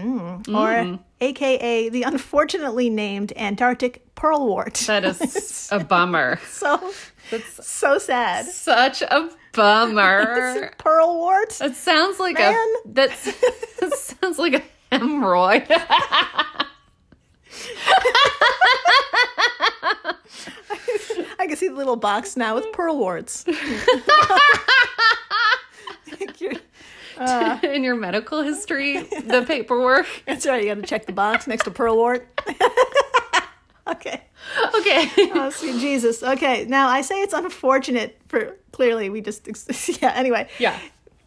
[0.53, 4.85] or AKA the unfortunately named Antarctic pearlwort.
[4.85, 6.39] That is a bummer.
[6.47, 6.93] so
[7.31, 8.45] That's so sad.
[8.45, 10.71] such a bummer.
[10.79, 11.61] Pearlwort.
[11.65, 12.53] It sounds like Man.
[12.53, 13.23] a that's
[13.79, 15.65] that sounds like a hemorrhoid.
[21.39, 23.45] I can see the little box now with pearlworts.
[26.39, 26.59] You're-
[27.63, 30.05] In your medical history, the paperwork.
[30.25, 30.63] That's right.
[30.63, 32.23] You got to check the box next to pearlwort.
[33.91, 34.21] okay.
[34.79, 35.09] Okay.
[35.37, 36.23] Oh, sweet Jesus.
[36.23, 36.65] Okay.
[36.65, 39.47] Now I say it's unfortunate for clearly we just
[40.01, 40.13] yeah.
[40.15, 40.47] Anyway.
[40.59, 40.77] Yeah.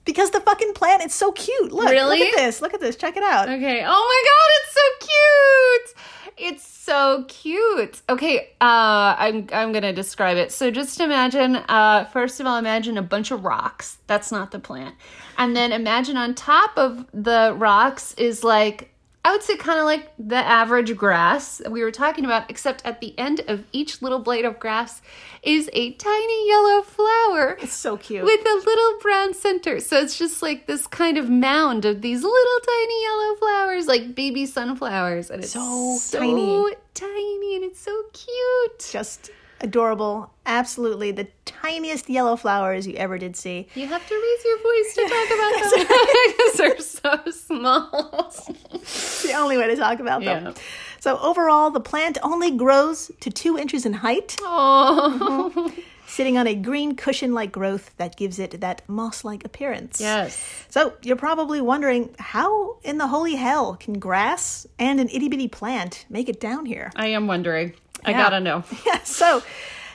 [0.05, 1.71] Because the fucking plant, it's so cute.
[1.71, 1.91] Look.
[1.91, 2.21] Really?
[2.21, 2.63] Look at this.
[2.63, 2.97] Look at this.
[2.97, 3.49] Check it out.
[3.49, 3.85] Okay.
[3.87, 6.19] Oh my god, it's so cute.
[6.41, 8.01] It's so cute.
[8.09, 10.53] Okay, uh, I'm I'm gonna describe it.
[10.53, 13.99] So just imagine, uh, first of all, imagine a bunch of rocks.
[14.07, 14.95] That's not the plant,
[15.37, 18.95] and then imagine on top of the rocks is like
[19.29, 22.81] I would say kind of like the average grass that we were talking about, except
[22.87, 25.03] at the end of each little blade of grass
[25.43, 28.25] is a tiny yellow flower It's so cute.
[28.25, 29.81] with a little brown center.
[29.81, 34.15] So it's just like this kind of mound of these little tiny yellow flowers, like
[34.15, 35.29] baby sunflowers.
[35.29, 36.75] And it's So so, tiny.
[36.95, 37.57] tiny.
[37.57, 38.89] and it's so cute.
[38.91, 40.33] Just adorable.
[40.47, 43.69] Absolutely the tiniest yellow flowers you ever did see.
[43.75, 45.87] You have to raise your voice to talk about them
[46.27, 48.33] because they're so small.
[48.75, 50.47] It's the only way to talk about them.
[50.47, 50.53] Yeah.
[51.01, 55.73] So overall, the plant only grows to two inches in height, Oh,
[56.07, 60.01] sitting on a green cushion-like growth that gives it that moss-like appearance.
[60.01, 60.43] yes.
[60.71, 65.49] So you're probably wondering how in the holy hell can grass and an itty bitty
[65.49, 66.91] plant make it down here?
[66.97, 67.75] I am wondering.
[68.05, 68.23] I Yeah.
[68.23, 68.65] gotta know.
[68.87, 69.43] Yeah, so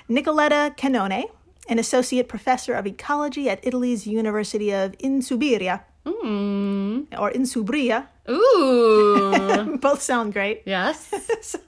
[0.10, 1.26] Nicoletta Canone,
[1.70, 9.78] an associate professor of ecology at Italy's University of Insubiria, or Insubria, Ooh.
[9.82, 10.62] both sound great.
[10.66, 11.10] yes.
[11.42, 11.60] so,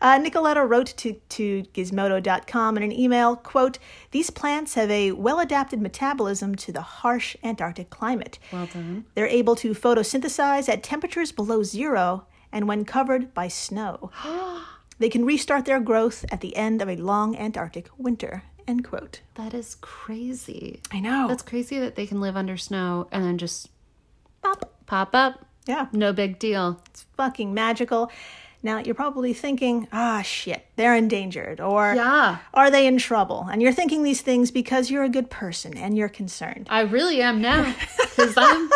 [0.00, 3.78] uh, Nicoletta wrote to, to Gizmodo.com in an email, quote,
[4.10, 8.38] These plants have a well-adapted metabolism to the harsh Antarctic climate.
[8.52, 9.04] Well done.
[9.14, 14.10] They're able to photosynthesize at temperatures below zero and when covered by snow.
[15.02, 18.44] they can restart their growth at the end of a long Antarctic winter.
[18.68, 19.20] End quote.
[19.34, 20.80] That is crazy.
[20.92, 21.26] I know.
[21.28, 23.68] That's crazy that they can live under snow and then just
[24.42, 24.72] Pop.
[24.86, 25.44] pop up.
[25.66, 26.80] Yeah, No big deal.
[26.90, 28.10] it's fucking magical.
[28.64, 32.38] Now you're probably thinking, ah, shit, they're endangered, or Yeah.
[32.54, 33.48] are they in trouble?
[33.50, 36.68] And you're thinking these things because you're a good person and you're concerned.
[36.70, 38.70] I really am now because I'm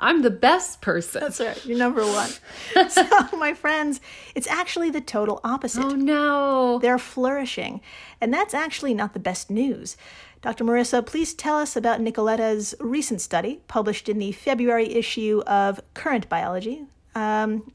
[0.00, 1.20] I'm the best person.
[1.20, 2.30] That's right, you're number one.
[2.88, 4.00] so, my friends,
[4.34, 5.84] it's actually the total opposite.
[5.84, 6.78] Oh no.
[6.80, 7.82] They're flourishing.
[8.20, 9.96] And that's actually not the best news.
[10.40, 10.64] Dr.
[10.64, 16.30] Marissa, please tell us about Nicoletta's recent study published in the February issue of Current
[16.30, 16.86] Biology.
[17.14, 17.70] Um,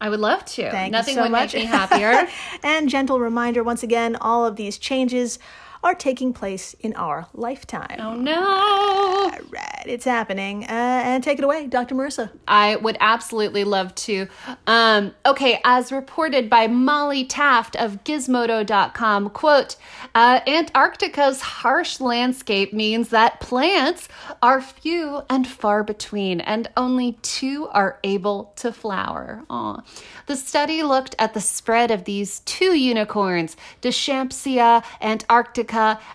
[0.00, 0.68] I would love to.
[0.68, 1.54] Thank you Nothing so would much.
[1.54, 2.26] make me happier.
[2.64, 5.38] and gentle reminder once again, all of these changes
[5.82, 7.96] are taking place in our lifetime.
[7.98, 8.40] oh no.
[8.40, 10.64] All right, it's happening.
[10.64, 11.94] Uh, and take it away, Dr.
[11.94, 12.30] Marissa.
[12.46, 14.28] I would absolutely love to.
[14.66, 19.76] Um, okay, as reported by Molly Taft of Gizmodo.com, quote,
[20.14, 24.08] uh, Antarctica's harsh landscape means that plants
[24.42, 29.42] are few and far between, and only two are able to flower.
[29.50, 29.80] Aw.
[30.26, 35.71] The study looked at the spread of these two unicorns, Deschampsia antarctica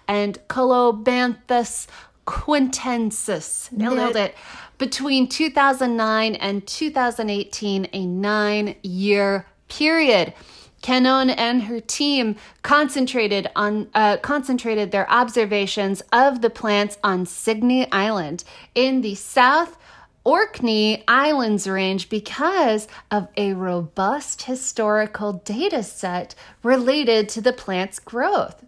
[0.08, 1.88] and Colobanthus
[2.26, 3.72] quintensis.
[3.72, 4.32] Nailed it.
[4.32, 4.36] it.
[4.78, 10.34] Between 2009 and 2018, a nine year period.
[10.84, 17.92] Canon and her team concentrated on uh, concentrated their observations of the plants on Signy
[17.92, 18.44] Island
[18.76, 19.78] in the South
[20.24, 28.67] Orkney Islands range because of a robust historical data set related to the plant's growth.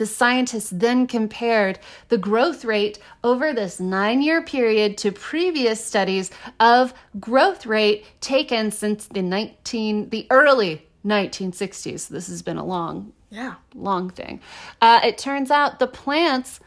[0.00, 6.30] The scientists then compared the growth rate over this nine year period to previous studies
[6.58, 12.08] of growth rate taken since the 19, the early 1960s.
[12.08, 13.56] This has been a long, Yeah.
[13.74, 14.40] long thing.
[14.80, 16.60] Uh, it turns out the plants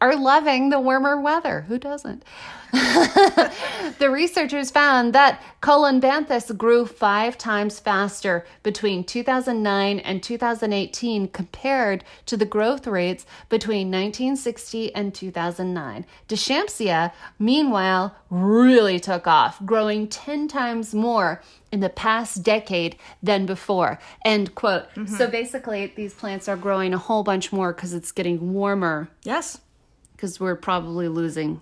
[0.00, 1.62] are loving the warmer weather.
[1.62, 2.24] Who doesn't?
[2.72, 12.36] the researchers found that Columbanthus grew five times faster between 2009 and 2018 compared to
[12.36, 16.04] the growth rates between 1960 and 2009.
[16.28, 21.40] Deschampsia, meanwhile, really took off, growing 10 times more
[21.72, 23.98] in the past decade than before.
[24.24, 24.86] End quote.
[24.94, 25.30] So mm-hmm.
[25.30, 29.58] basically, these plants are growing a whole bunch more because it's getting warmer, Yes.
[30.16, 31.60] Because we're probably losing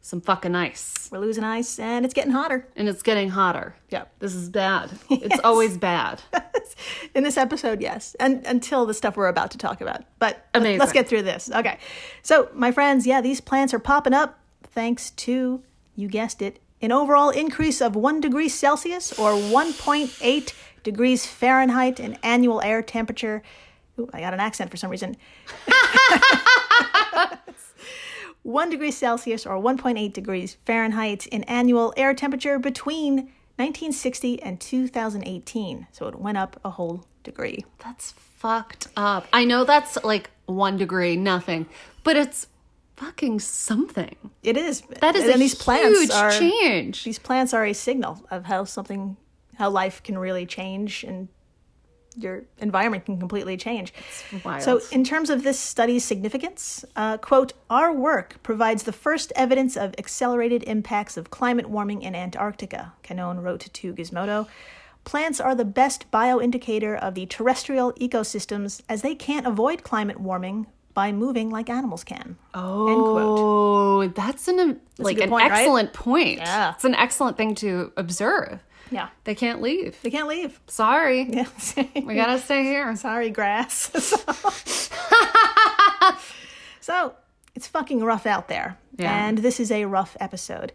[0.00, 1.08] some fucking ice.
[1.10, 2.66] We're losing ice and it's getting hotter.
[2.76, 3.74] And it's getting hotter.
[3.88, 4.12] Yep.
[4.18, 4.90] This is bad.
[5.10, 6.20] It's always bad.
[7.14, 8.14] In this episode, yes.
[8.20, 10.02] And until the stuff we're about to talk about.
[10.18, 10.80] But Amazing.
[10.80, 11.50] let's get through this.
[11.50, 11.78] Okay.
[12.22, 15.62] So, my friends, yeah, these plants are popping up thanks to,
[15.94, 20.52] you guessed it, an overall increase of 1 degree Celsius or 1.8
[20.82, 23.42] degrees Fahrenheit in annual air temperature.
[23.98, 25.16] Ooh, I got an accent for some reason.
[28.44, 33.16] 1 degree Celsius or 1.8 degrees Fahrenheit in annual air temperature between
[33.56, 35.86] 1960 and 2018.
[35.92, 37.64] So it went up a whole degree.
[37.82, 39.26] That's fucked up.
[39.32, 41.66] I know that's like one degree, nothing,
[42.02, 42.46] but it's
[42.96, 44.14] fucking something.
[44.42, 44.82] It is.
[45.00, 47.04] That is and a these plants huge are, change.
[47.04, 49.16] These plants are a signal of how something
[49.56, 51.28] how life can really change and
[52.16, 53.92] your environment can completely change.
[54.60, 59.76] So, in terms of this study's significance, uh, quote, our work provides the first evidence
[59.76, 64.46] of accelerated impacts of climate warming in Antarctica, Cannone wrote to Gizmodo.
[65.04, 70.66] Plants are the best bioindicator of the terrestrial ecosystems as they can't avoid climate warming
[70.94, 72.38] by moving like animals can.
[72.54, 75.60] Oh, that's an like good an point, right?
[75.60, 76.38] excellent point.
[76.38, 76.72] Yeah.
[76.74, 78.60] It's an excellent thing to observe.
[78.94, 79.08] Yeah.
[79.24, 80.00] They can't leave.
[80.02, 80.60] They can't leave.
[80.68, 81.22] Sorry.
[81.34, 81.48] Yeah.
[81.96, 82.94] We gotta stay here.
[82.96, 83.90] Sorry, grass.
[86.80, 87.14] so,
[87.54, 88.78] it's fucking rough out there.
[88.96, 89.26] Yeah.
[89.26, 90.72] And this is a rough episode.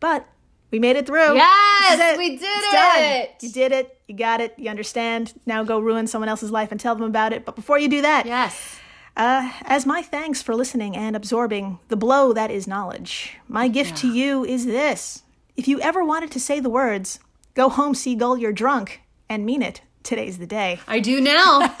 [0.00, 0.26] But
[0.70, 1.34] we made it through.
[1.34, 3.34] Yes, is we did it.
[3.40, 3.98] You did it.
[4.08, 4.54] You got it.
[4.56, 5.34] You understand.
[5.46, 7.44] Now go ruin someone else's life and tell them about it.
[7.44, 8.78] But before you do that, Yes.
[9.16, 13.96] uh, as my thanks for listening and absorbing the blow that is knowledge, my gift
[13.98, 15.22] to you is this.
[15.56, 17.18] If you ever wanted to say the words,
[17.60, 20.80] go home, seagull, you're drunk, and mean it, today's the day.
[20.88, 21.76] I do now.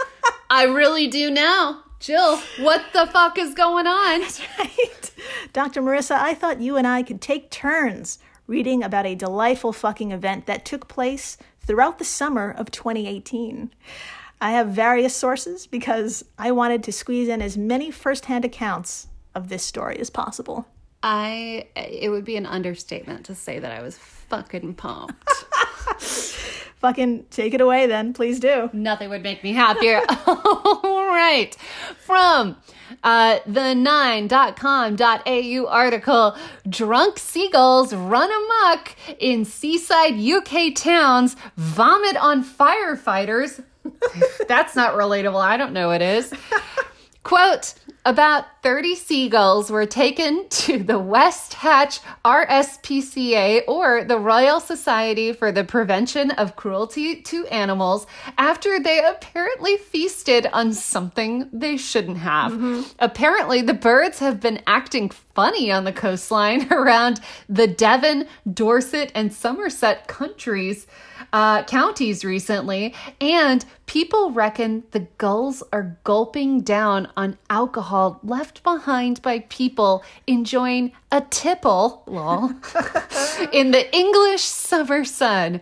[0.50, 1.84] I really do now.
[2.00, 4.22] Jill, what the fuck is going on?
[4.58, 5.12] right?
[5.52, 5.82] Dr.
[5.82, 10.46] Marissa, I thought you and I could take turns reading about a delightful fucking event
[10.46, 13.72] that took place throughout the summer of 2018.
[14.40, 19.48] I have various sources because I wanted to squeeze in as many firsthand accounts of
[19.48, 20.66] this story as possible.
[21.02, 25.28] I it would be an understatement to say that I was fucking pumped.
[26.80, 28.70] Fucking take it away then, please do.
[28.72, 30.00] Nothing would make me happier.
[30.26, 31.54] All right.
[31.98, 32.56] From
[33.04, 36.36] uh, the 9.com.au article
[36.66, 43.62] Drunk seagulls run amok in seaside UK towns, vomit on firefighters.
[44.48, 45.40] That's not relatable.
[45.42, 46.32] I don't know what is.
[47.24, 47.74] Quote
[48.06, 55.52] About 30 seagulls were taken to the West Hatch RSPCA or the Royal Society for
[55.52, 58.06] the Prevention of Cruelty to Animals
[58.38, 62.52] after they apparently feasted on something they shouldn't have.
[62.52, 62.82] Mm-hmm.
[62.98, 69.30] Apparently, the birds have been acting funny on the coastline around the Devon, Dorset, and
[69.30, 70.86] Somerset countries
[71.32, 79.20] uh, counties recently, and people reckon the gulls are gulping down on alcohol left behind
[79.22, 82.48] by people enjoying a tipple, lol,
[83.52, 85.60] in the English summer sun.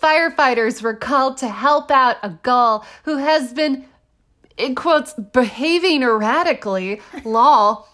[0.00, 3.84] Firefighters were called to help out a gull who has been,
[4.56, 7.86] in quotes, behaving erratically, lol,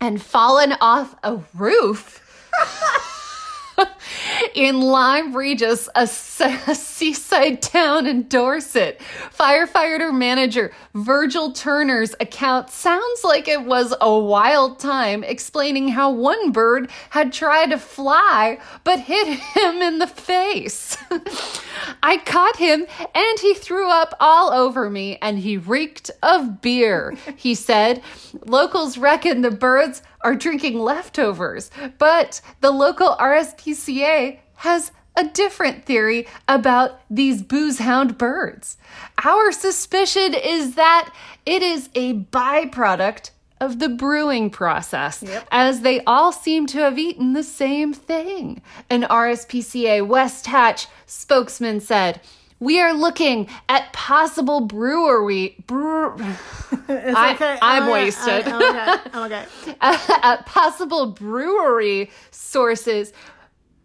[0.00, 2.20] and fallen off a roof
[4.54, 9.00] in Lyme Regis, a, seaside town in Dorset.
[9.38, 16.52] Firefighter manager Virgil Turner's account sounds like it was a wild time, explaining how one
[16.52, 20.96] bird had tried to fly but hit him in the face.
[22.02, 27.14] I caught him and he threw up all over me and he reeked of beer,
[27.36, 28.02] he said.
[28.44, 36.26] Locals reckon the birds are drinking leftovers, but the local RSPCA has a different theory
[36.48, 38.76] about these booze hound birds.
[39.24, 41.12] Our suspicion is that
[41.44, 43.30] it is a byproduct
[43.62, 45.22] of the brewing process,
[45.52, 48.60] as they all seem to have eaten the same thing.
[48.90, 52.20] An RSPCA West Hatch spokesman said,
[52.58, 56.14] we are looking at possible brewery brew,
[56.88, 57.58] I, okay.
[57.60, 58.04] I'm oh, oh, okay.
[58.04, 58.46] wasted.
[58.46, 58.62] I'm
[59.24, 59.44] okay.
[59.80, 60.14] I'm okay.
[60.22, 63.12] at possible brewery sources,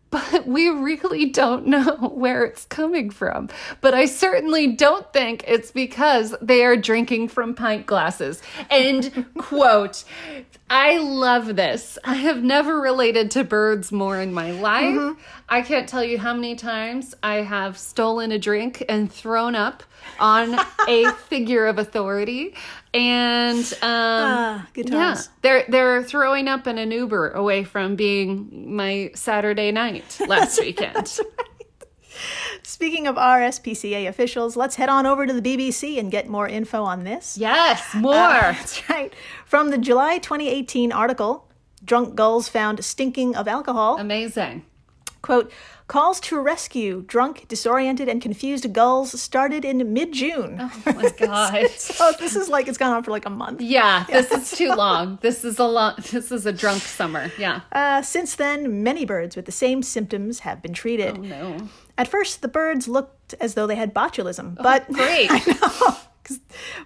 [0.09, 3.49] but we really don't know where it's coming from.
[3.81, 8.41] But I certainly don't think it's because they are drinking from pint glasses.
[8.69, 10.03] End quote.
[10.69, 11.97] I love this.
[12.03, 15.17] I have never related to birds more in my life.
[15.47, 19.83] I can't tell you how many times I have stolen a drink and thrown up
[20.19, 20.59] on
[20.89, 22.53] a figure of authority.
[22.93, 28.75] And um, Ah, good yeah, they're they're throwing up in an Uber away from being
[28.75, 31.19] my Saturday night last weekend.
[32.63, 36.83] Speaking of RSPCA officials, let's head on over to the BBC and get more info
[36.83, 37.37] on this.
[37.37, 38.13] yes, more.
[38.13, 39.13] That's right.
[39.45, 41.47] From the July 2018 article,
[41.83, 43.97] Drunk Gulls Found Stinking of Alcohol.
[43.99, 44.65] Amazing.
[45.21, 45.51] Quote,
[45.87, 50.57] calls to rescue drunk, disoriented, and confused gulls started in mid June.
[50.61, 51.65] Oh my god.
[51.99, 53.59] Oh, this is like it's gone on for like a month.
[53.59, 55.17] Yeah, this is too long.
[55.21, 55.95] This is a long.
[56.11, 57.31] This is a drunk summer.
[57.37, 57.61] Yeah.
[57.71, 61.17] Uh, since then, many birds with the same symptoms have been treated.
[61.17, 61.67] Oh no.
[61.97, 65.27] At first, the birds looked as though they had botulism, oh, but Great.
[65.31, 65.97] I know.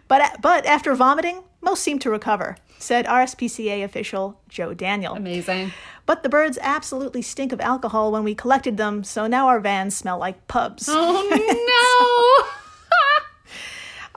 [0.08, 5.16] But, but after vomiting, most seemed to recover, said RSPCA official Joe Daniel.
[5.16, 5.74] Amazing.
[6.06, 9.96] But the birds absolutely stink of alcohol when we collected them, so now our vans
[9.98, 10.88] smell like pubs.
[10.90, 12.46] Oh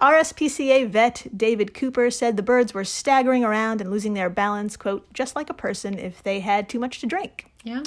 [0.01, 0.07] no.
[0.07, 5.11] RSPCA vet David Cooper said the birds were staggering around and losing their balance, quote,
[5.15, 7.47] just like a person if they had too much to drink.
[7.63, 7.83] yeah.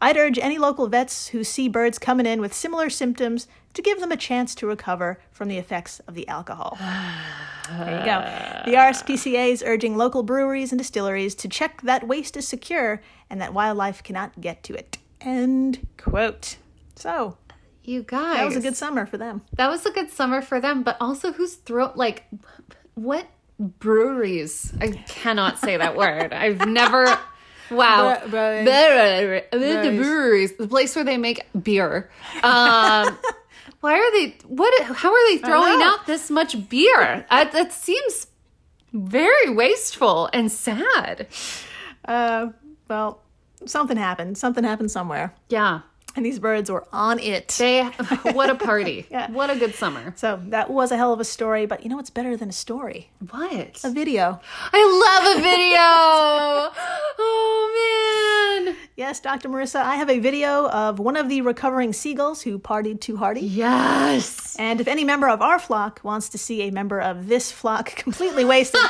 [0.00, 4.00] I'd urge any local vets who see birds coming in with similar symptoms to give
[4.00, 6.76] them a chance to recover from the effects of the alcohol.
[7.70, 8.70] there you go.
[8.70, 13.40] The RSPCA is urging local breweries and distilleries to check that waste is secure and
[13.40, 14.98] that wildlife cannot get to it.
[15.20, 16.56] End quote.
[16.94, 17.36] So,
[17.82, 18.36] You guys.
[18.36, 19.42] that was a good summer for them.
[19.54, 22.24] That was a good summer for them, but also who's throat like
[22.94, 23.26] what
[23.58, 24.72] breweries?
[24.80, 26.32] I cannot say that word.
[26.32, 27.18] I've never
[27.70, 28.18] Wow.
[28.24, 28.64] Bre- bre-
[29.52, 30.56] the Breweries.
[30.56, 32.10] the place where they make beer.
[32.42, 33.18] Um
[33.80, 37.24] why are they what how are they throwing out this much beer?
[37.30, 38.26] Uh, that seems
[38.92, 41.26] very wasteful and sad.
[42.04, 42.48] Uh,
[42.88, 43.20] well,
[43.66, 44.36] something happened.
[44.38, 45.34] Something happened somewhere.
[45.48, 45.80] Yeah.
[46.18, 47.46] And these birds were on it.
[47.60, 47.84] They
[48.32, 49.06] what a party.
[49.18, 49.30] Yeah.
[49.30, 50.12] What a good summer.
[50.16, 52.52] So that was a hell of a story, but you know what's better than a
[52.52, 53.10] story?
[53.30, 53.80] What?
[53.84, 54.40] A video.
[54.72, 55.78] I love a video.
[57.20, 58.76] oh man.
[58.96, 59.48] Yes, Dr.
[59.48, 63.42] Marissa, I have a video of one of the recovering seagulls who partied too hardy.
[63.42, 64.56] Yes.
[64.58, 67.94] And if any member of our flock wants to see a member of this flock
[67.96, 68.80] completely wasted,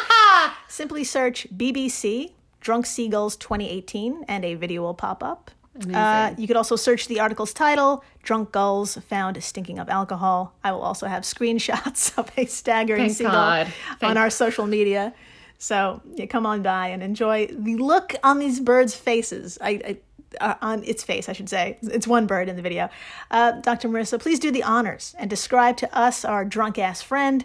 [0.67, 5.51] simply search BBC Drunk Seagulls 2018 and a video will pop up.
[5.95, 10.53] Uh, you could also search the article's title, Drunk Gulls Found Stinking of Alcohol.
[10.65, 13.67] I will also have screenshots of a staggering Thank seagull God.
[13.67, 15.15] on Thank- our social media.
[15.59, 19.59] So yeah, come on by and enjoy the look on these birds' faces.
[19.61, 19.99] I, I
[20.41, 21.79] uh, on its face, I should say.
[21.83, 22.91] It's one bird in the video.
[23.31, 23.89] Uh, Dr.
[23.89, 27.45] Marissa, please do the honors and describe to us our drunk ass friend.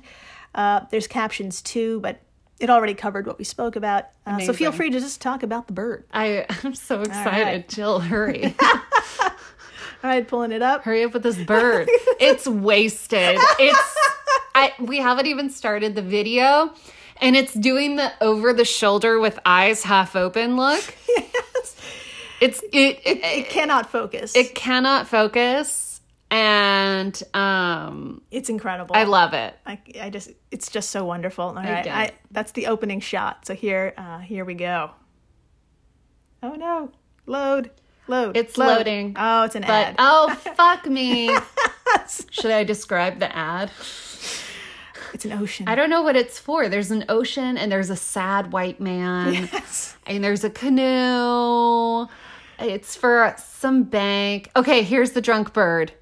[0.53, 2.19] Uh, there's captions too, but
[2.63, 4.05] it already covered what we spoke about.
[4.25, 6.05] Uh, so feel free to just talk about the bird.
[6.13, 7.43] I, I'm so excited.
[7.43, 7.67] right.
[7.69, 8.55] Jill, hurry.
[9.21, 10.83] All right, pulling it up.
[10.83, 11.89] hurry up with this bird.
[12.19, 13.37] It's wasted.
[13.59, 13.95] It's
[14.55, 16.73] I we haven't even started the video
[17.21, 20.95] and it's doing the over the shoulder with eyes half open look.
[21.09, 21.75] Yes.
[22.39, 24.35] It's it it, It cannot focus.
[24.35, 25.92] it cannot focus
[26.33, 28.95] and um it's incredible.
[28.95, 29.53] I love it.
[29.67, 31.45] I, I just it's just so wonderful.
[31.45, 33.45] All right, I, that's the opening shot.
[33.45, 34.89] So here, uh, here we go.
[36.41, 36.91] Oh no,
[37.27, 37.69] load,
[38.07, 38.35] load.
[38.35, 38.77] It's load.
[38.77, 39.15] loading.
[39.17, 39.95] Oh, it's an But ad.
[39.99, 41.29] oh fuck me.
[42.31, 43.69] Should I describe the ad?
[45.13, 45.67] it's an ocean.
[45.67, 46.67] I don't know what it's for.
[46.67, 49.95] There's an ocean and there's a sad white man Yes.
[50.07, 52.07] and there's a canoe.
[52.59, 54.49] It's for some bank.
[54.55, 55.93] Okay, here's the drunk bird.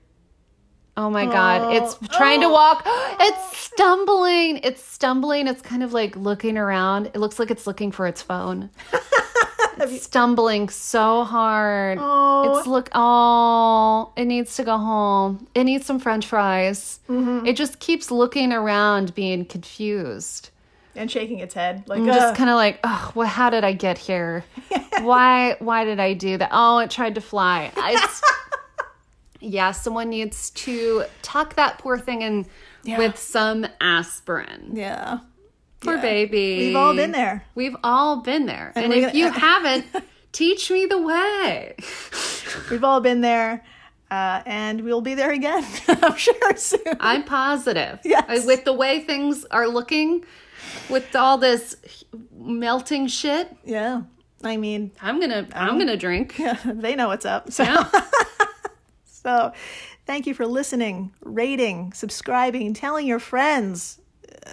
[0.97, 2.85] Oh my god, it's trying to walk.
[3.23, 4.57] It's stumbling.
[4.63, 5.47] It's stumbling.
[5.47, 7.07] It's kind of like looking around.
[7.07, 8.69] It looks like it's looking for its phone.
[9.79, 11.97] It's stumbling so hard.
[11.99, 12.57] Oh.
[12.59, 15.47] It's look oh, it needs to go home.
[15.55, 16.99] It needs some french fries.
[17.09, 17.47] Mm-hmm.
[17.47, 20.49] It just keeps looking around being confused.
[20.95, 23.97] and shaking its head like just kind of like, oh, well, how did I get
[23.97, 24.43] here?
[25.01, 26.49] why, why did I do that?
[26.51, 27.71] Oh, it tried to fly.
[27.75, 28.21] It's,
[29.41, 32.45] yeah, someone needs to tuck that poor thing in
[32.83, 32.97] Yeah.
[32.97, 34.71] with some aspirin.
[34.75, 35.19] yeah.
[35.81, 36.01] Poor Yeah.
[36.01, 36.57] baby.
[36.67, 37.43] We've all been there.
[37.55, 38.71] We've all been there.
[38.75, 39.85] And, we're if gonna- you haven't,
[40.31, 41.75] teach me the way.
[42.69, 43.63] We've all been there,
[44.11, 45.65] uh, and we'll be there again.
[45.87, 46.81] I'm sure soon.
[46.99, 47.99] I'm positive.
[48.03, 48.25] Yes.
[48.29, 50.23] Uh, With the way things are looking,
[50.89, 51.75] with all this
[52.37, 54.03] melting shit, yeah.
[54.43, 56.35] I mean, I'm gonna I'm gonna drink.
[56.39, 57.51] Yeah, they know what's up.
[57.51, 57.89] So, Yeah.
[59.21, 59.51] So
[60.05, 63.99] thank you for listening, rating, subscribing, telling your friends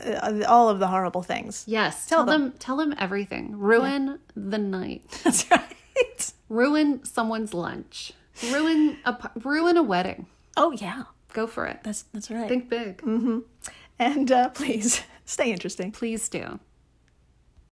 [0.04, 1.64] uh, all of the horrible things.
[1.66, 2.06] Yes.
[2.06, 2.42] Tell Tell, them.
[2.50, 2.52] them.
[2.58, 3.56] Tell them everything.
[3.58, 5.04] Ruin the night.
[5.24, 6.32] That's right.
[6.48, 8.12] Ruin someone's lunch.
[8.52, 10.26] Ruin a ruin a wedding.
[10.56, 11.80] Oh yeah, Go for it.
[11.82, 12.48] that's that's right.
[12.48, 13.02] Think big.
[13.98, 15.90] and uh, please stay interesting.
[15.92, 16.58] Please do.